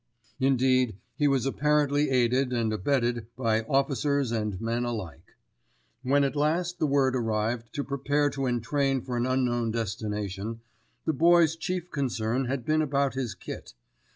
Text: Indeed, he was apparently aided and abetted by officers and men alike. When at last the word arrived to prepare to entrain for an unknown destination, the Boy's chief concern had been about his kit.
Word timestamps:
Indeed, 0.39 0.95
he 1.15 1.27
was 1.27 1.45
apparently 1.45 2.09
aided 2.09 2.51
and 2.53 2.73
abetted 2.73 3.27
by 3.35 3.61
officers 3.65 4.31
and 4.31 4.59
men 4.59 4.83
alike. 4.83 5.35
When 6.01 6.23
at 6.23 6.35
last 6.35 6.79
the 6.79 6.87
word 6.87 7.15
arrived 7.15 7.71
to 7.73 7.83
prepare 7.83 8.31
to 8.31 8.47
entrain 8.47 9.01
for 9.03 9.15
an 9.15 9.27
unknown 9.27 9.69
destination, 9.69 10.61
the 11.05 11.13
Boy's 11.13 11.55
chief 11.55 11.91
concern 11.91 12.45
had 12.45 12.65
been 12.65 12.81
about 12.81 13.13
his 13.13 13.35
kit. 13.35 13.75